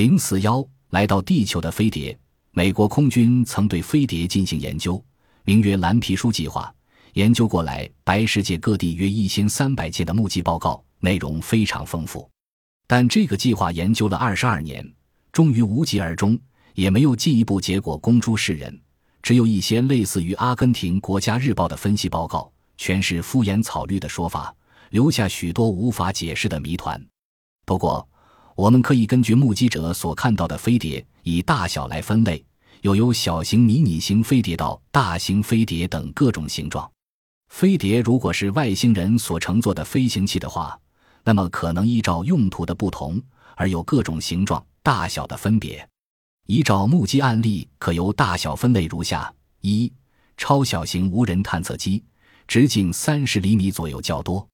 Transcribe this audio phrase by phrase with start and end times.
[0.00, 2.18] 零四幺来到地球的飞碟，
[2.52, 5.04] 美国空军曾对飞碟进行研究，
[5.44, 6.74] 名曰“蓝皮书计划”。
[7.12, 12.26] 研究过来，白世界各地约一千三百件的目击报告，内容非常丰富。
[12.86, 14.90] 但这个计划研究了二十二年，
[15.32, 16.38] 终于无疾而终，
[16.72, 18.80] 也没有进一步结果公诸世人。
[19.20, 24.56] 只有一些类似于阿根廷国家日报的分析报告，全是敷衍草率的说法，
[24.88, 26.98] 留下许多无法解释的谜团。
[27.66, 28.08] 不过，
[28.60, 32.44] 我们可以根据目击者所看到的飞碟以大小来分类，
[32.82, 36.86] 又有小型、迷你型飞碟到大型飞碟等各种形状。
[37.48, 40.78] 飞碟如果是外星人所乘坐的飞行器的话，
[41.24, 43.18] 那么可能依照用途的不同
[43.56, 45.88] 而有各种形状、大小的分别。
[46.46, 49.32] 依照目击案例，可由大小分类如下：
[49.62, 49.90] 一、
[50.36, 52.04] 超小型无人探测机，
[52.46, 54.46] 直径三十厘米左右较多；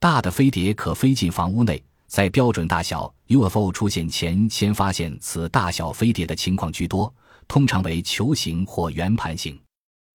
[0.00, 1.80] 大的飞碟可飞进房屋内，
[2.14, 7.12] 在标准大小 UFO 出现前先发现此大小飞碟的情况居多，
[7.48, 9.60] 通常为球形或圆盘形。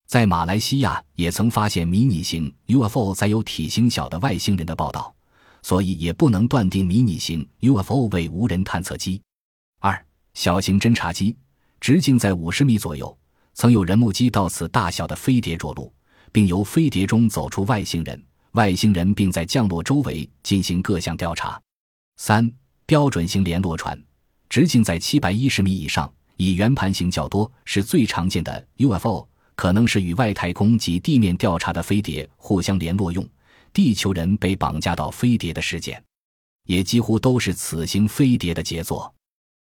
[0.08, 5.14] 在马来西亚也曾发现迷你型 UFO 载有体型小的外星人的报道，
[5.62, 9.22] 所以也不能断定迷你型 UFO 为无人探测机。
[9.82, 11.36] 二、小型侦察机，
[11.82, 13.14] 直径在五十米左右，
[13.56, 15.92] 曾有人目击到此大小的飞碟着陆，
[16.32, 21.62] 并由飞碟中走出外星人，外星人并在降落周围进行各项调查。
[22.22, 22.52] 三、
[22.86, 23.98] 标准型联络船，
[24.50, 29.26] 直径在七百一十米以上，以圆盘形较多，是最常见的 UFO。
[29.56, 33.26] 可能是与外太空及地面调查的飞碟互相联络用，
[33.72, 36.04] 地球人被绑架到飞碟的事件，
[36.66, 39.16] 也几乎都是此型飞碟的杰作。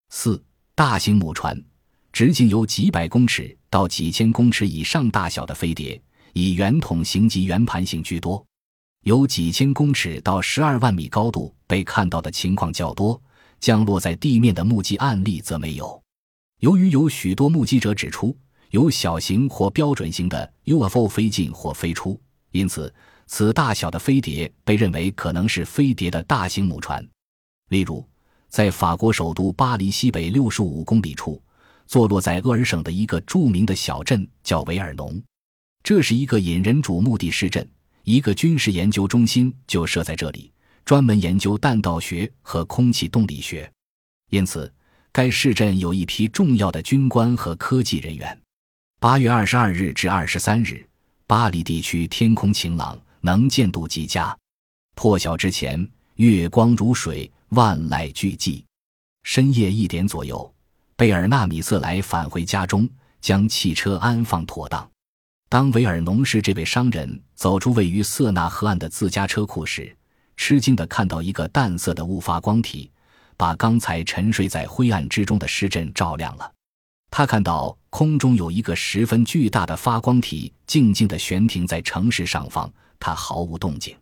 [0.09, 1.63] 四大型母船，
[2.11, 6.01] 直径由几百公尺到几千公尺以上大小的飞碟，
[6.33, 8.43] 以圆筒形及圆盘形居多，
[9.07, 13.21] 有几千公尺到十二万米高度被看到的情况较多，
[13.57, 16.03] 降落在地面的目击案例则没有。
[16.59, 18.37] 由于有许多目击者指出。
[18.71, 22.19] 有小型或标准型的 UFO 飞进或飞出，
[22.51, 22.93] 因此
[23.25, 27.01] 此大小的飞碟被认为可能是飞碟的大型母船。
[27.69, 28.05] 例如，
[28.49, 31.41] 在法国首都巴黎西北六十五公里处，
[31.85, 35.17] 坐落在厄尔省的一个著名的小镇叫维尔农，
[35.81, 37.65] 这是一个引人瞩目的市镇，
[38.09, 40.49] 一个军事研究中心就设在这里，
[40.85, 43.69] 专门研究弹道学和空气动力学，
[44.29, 44.73] 因此
[45.11, 48.41] 该市镇有一批重要的军官和科技人员。
[49.01, 50.87] 八月二十二日至二十三日，
[51.27, 54.33] 巴黎地区天空晴朗，能见度极佳。
[54.95, 55.85] 破晓之前，
[56.15, 58.63] 月光如水，万籁俱寂。
[59.23, 60.49] 深夜一点左右，
[60.95, 64.89] 贝尔纳米瑟莱返回家中，将汽车安放妥当。
[65.49, 69.95] 当维尔农市这位商人走出位于塞纳河岸的自家车库时，
[70.35, 72.91] 吃惊地看到一个淡色的雾发光体，
[73.37, 76.51] 把刚才沉睡在灰暗之中的市镇照亮了。
[77.09, 82.69] 他看到空中有一个十分巨大的发光体，静静地悬停在城市上方，
[82.99, 83.95] 它毫无动静。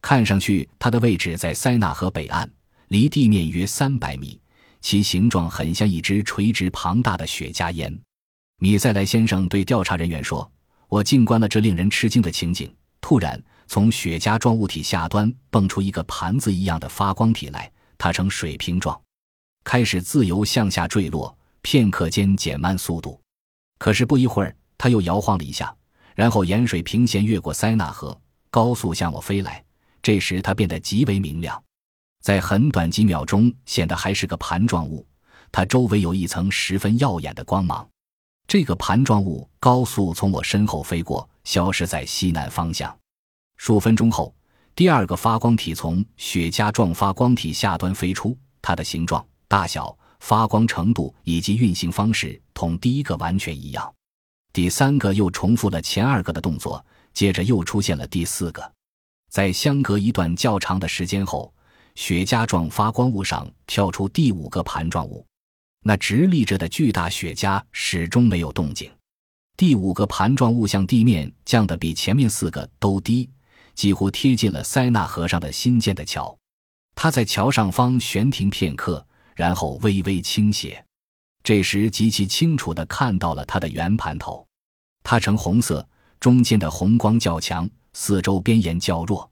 [0.00, 2.50] 看上去，它的位置在塞纳河北岸，
[2.88, 4.40] 离地面约三百米，
[4.80, 8.00] 其形状很像一只垂直庞大的雪茄烟。
[8.58, 10.50] 米塞莱先生对调查人员说
[10.88, 12.74] ：“我静观了这令人吃惊的情景。
[13.00, 19.00] 突然，从雪茄状物体下端蹦出一个盘子一样的发光体来，它呈水平状，
[19.64, 23.20] 开始自由向下坠落。”片刻间减慢速度，
[23.78, 25.74] 可是不一会儿，它又摇晃了一下，
[26.14, 28.18] 然后沿水平线越过塞纳河，
[28.48, 29.62] 高速向我飞来。
[30.00, 31.62] 这时，它变得极为明亮，
[32.22, 35.06] 在很短几秒钟，显得还是个盘状物。
[35.52, 37.86] 它周围有一层十分耀眼的光芒。
[38.48, 42.98] 这个盘状物高速从我身后飞过，消失在西南方向。
[43.58, 44.34] 数分钟后，
[44.74, 49.96] 第二个发光体从雪茄状发光体下端飞出，它的形状、大小。
[50.20, 53.94] 发光程度以及运行方式同第一个完全一样，
[54.52, 58.72] 第三个又重复了前二个的动作，接着又出现了第四个，
[59.30, 61.54] 在相隔一段较长的时间后，
[61.94, 65.24] 雪茄状发光物上跳出第五个盘状物，
[65.82, 68.90] 那直立着的巨大雪茄始终没有动静。
[69.56, 73.28] 第五个盘状物向地面降得比前面四个都低，
[73.74, 76.38] 几乎贴近了塞纳河上的新建的桥，
[76.94, 79.04] 它在桥上方悬停片刻。
[79.36, 80.84] 然后微微倾斜，
[81.44, 84.44] 这时极其清楚地看到了它的圆盘头，
[85.04, 85.88] 它呈红色，
[86.18, 89.30] 中间的红光较强，四周边沿较弱，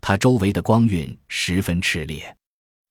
[0.00, 2.36] 它周围的光晕十分炽烈。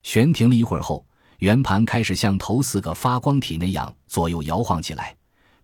[0.03, 1.07] 悬停了一会儿后，
[1.39, 5.15] 圆盘开始像头四个发光体那样左右摇晃起来，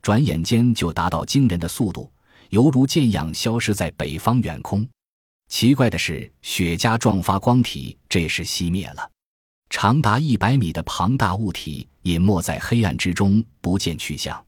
[0.02, 2.10] 转眼间就达到惊人的速度，
[2.50, 4.88] 犹如箭样消失在北方远空。
[5.50, 9.10] 奇怪的是，雪茄状发光体这时熄灭了。
[9.70, 14.44] 长达一百米的庞大物体隐没在黑暗之中，不见去向。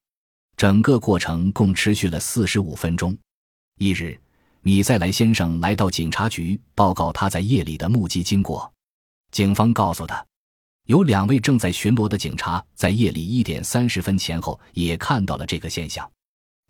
[0.56, 3.16] 整个过程共持续了四十五分钟。
[3.80, 4.18] 一日，
[4.62, 8.72] 米塞莱先生来到警察局报告他在夜里的目击经过。
[9.32, 10.26] 警方告诉他，
[10.88, 16.10] 有两位正在巡逻的警察在夜里一点三十分前后也看到了这个现象。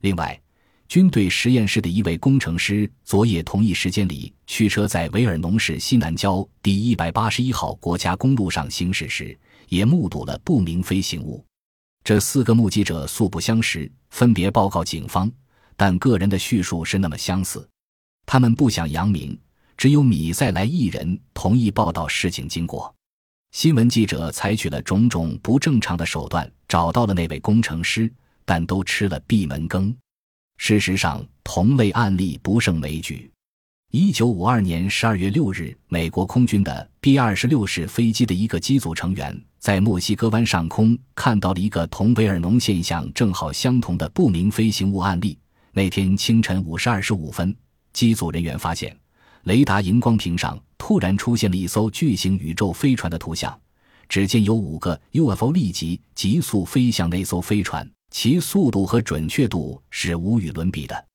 [0.02, 0.40] 另外，
[0.88, 9.38] 军队实验室的一位工程师昨夜同一时间里驱车在维尔农市西南郊第一百八十一号国家公路上行驶时，
[9.70, 11.46] 也目睹了不明飞行物。
[12.04, 15.32] 这四个目击者素不相识，分别报告警方，
[15.76, 17.70] 但个人的叙述是那么相似。
[18.26, 19.38] 他们不想扬名，
[19.78, 22.92] 只有米塞莱一人同意报道事情经过。
[23.58, 28.08] 新闻记者采取了种种不正常的手段，找到了那位工程师，
[28.46, 29.92] 但都吃了闭门羹。
[30.58, 33.32] 事实上，同类案例不胜枚举。
[33.90, 45.36] 一九五二年十二月六日，美国空军的 B 二十六式飞机的一个机组成员在墨西哥湾上空看到了一个同维尔农现象正好相同的不明飞行物案例。
[45.72, 47.56] 那天清晨五时二十五分，
[47.92, 48.96] 机组人员发现
[49.44, 53.58] 雷达荧光屏上突然出现了一艘巨型宇宙飞船的图像。
[54.10, 57.90] 只见有五个 UFO 立即急速飞向那艘飞船。
[58.10, 61.06] 其速度和准确度是无与伦比的。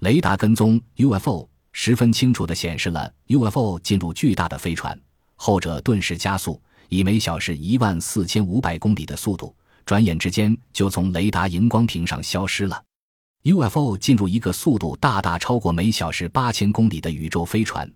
[0.00, 5.00] 雷达跟踪 UFO，十分清楚地显示了 UFO 进入巨大的飞船，
[5.36, 9.54] 后者顿时加速，以每小时一万四千五百公里的速度，
[9.86, 12.82] 转眼之间就从雷达荧光屏上消失了。
[13.44, 17.90] UFO 进入一个速度大大超过每小时八千公里的宇宙飞船，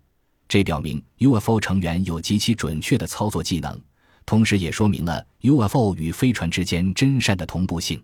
[0.49, 3.81] 这表明 UFO 成员有极其准确的操作技能，
[4.25, 8.03] 同时也说明了 UFO 与飞船之间真善的同步性。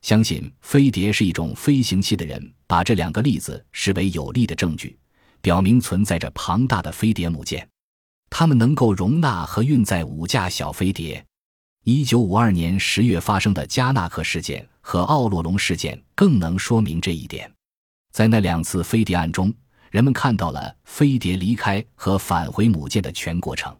[0.00, 4.98] 相信飞碟是一种飞行器的人，把这两个例子视为有力的证据，
[5.40, 7.64] 表明存在着庞大的飞碟母舰，
[8.28, 11.24] 它们能够容纳和运载五架小飞碟。
[11.84, 17.52] 一九五二年十月发生的加纳克事件和奥洛龙事件更能说明这一点。
[18.12, 19.52] 在那两次飞碟案中，
[19.90, 23.76] 人们看到了飞碟离开和返回母舰的全过程。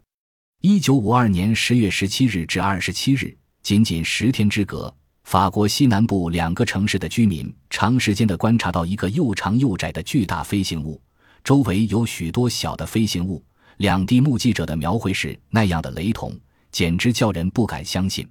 [0.59, 4.93] 一九五二年十月十七日至二十七日，仅仅十天之隔。
[5.23, 11.01] 法国西南部两个城市的居民长时间地观察到一个又长又窄的巨大飞行物，
[11.41, 13.41] 周围有许多小的飞行物。
[13.77, 16.37] 两地目击者的描绘是那样的雷同，
[16.73, 18.27] 简直叫人不敢相信。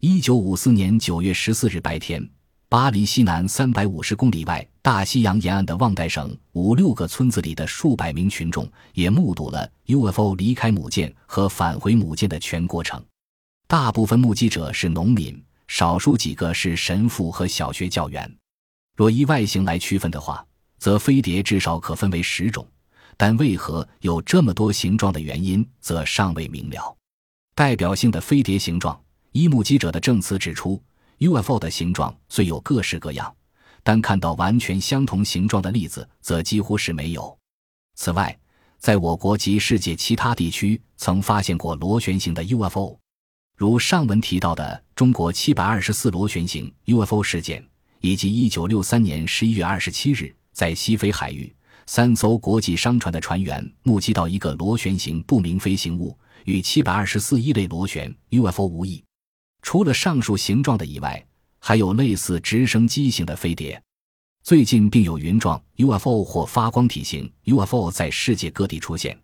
[0.00, 2.26] 一九五四年九月十四日白天，
[2.68, 13.04] 巴黎西南三百五十公里外大西洋沿岸的旺代省五六个村子里的数百名群众也目睹了 UFO 离开母舰和返回母舰的全过程。
[13.66, 15.44] 大部分目击者是农民。
[15.68, 18.30] 少数几个是神父和小学教员。
[18.94, 20.44] 若依外形来区分的话，
[20.78, 22.68] 则飞碟至少可分为十种，
[23.16, 26.94] 但为何有这么多形状的原因则尚未明了。
[27.54, 28.98] 代表性的飞碟形状，
[29.32, 30.82] 依目击者的证词指出
[31.18, 33.30] ，UFO 的形状虽有各式各样，
[33.82, 37.38] 但看到完全相同形状的例子则几乎是没有。
[37.94, 38.34] 此外，
[38.78, 42.98] 在我国及世界其他地区曾发现过螺旋形的 UFO。
[43.54, 47.62] 如上文提到的中国七百二十四螺旋形 UFO 事件，
[48.00, 51.54] 以及一九六三年十一月二十七日在西非海域
[51.86, 59.02] 三艘国际商船的船员目击到一个螺旋形不明飞行物，与七百二十四一类螺旋 UFO 无异。
[59.62, 61.24] 除了上述形状的以外，
[61.58, 63.80] 还有类似直升机型的飞碟。
[64.42, 69.16] 最近并有云状 UFO 或发光体型 UFO 在世界各地出现。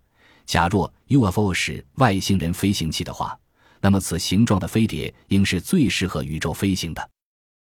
[0.46, 3.38] 假若 UFO 是外星人飞行器的话。
[3.80, 7.10] 那么，此形状的飞碟应是最适合宇宙飞行的。